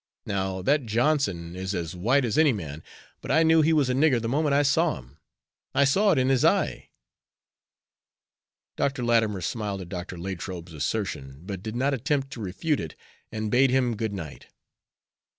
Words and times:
Now, 0.25 0.63
that 0.63 0.87
Johnson 0.87 1.55
is 1.55 1.75
as 1.75 1.95
white 1.95 2.25
as 2.25 2.35
any 2.35 2.51
man; 2.51 2.81
but 3.21 3.29
I 3.29 3.43
knew 3.43 3.61
he 3.61 3.71
was 3.71 3.87
a 3.87 3.93
nigger 3.93 4.19
the 4.19 4.27
moment 4.27 4.55
I 4.55 4.63
saw 4.63 4.95
him. 4.97 5.19
I 5.75 5.83
saw 5.83 6.11
it 6.11 6.17
in 6.17 6.29
his 6.29 6.43
eye." 6.43 6.89
Dr. 8.75 9.03
Latimer 9.03 9.41
smiled 9.41 9.79
at 9.81 9.89
Dr. 9.89 10.17
Latrobe's 10.17 10.73
assertion, 10.73 11.41
but 11.43 11.61
did 11.61 11.75
not 11.75 11.93
attempt 11.93 12.31
to 12.31 12.41
refute 12.41 12.79
it; 12.79 12.95
and 13.31 13.51
bade 13.51 13.69
him 13.69 13.95
good 13.95 14.11
night. 14.11 14.47